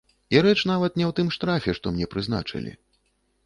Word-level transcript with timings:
І 0.35 0.39
рэч 0.45 0.53
нават 0.71 0.97
не 0.99 1.05
ў 1.09 1.19
тым 1.21 1.29
штрафе, 1.37 1.77
што 1.81 1.95
мне 1.95 2.11
прызначылі. 2.17 2.77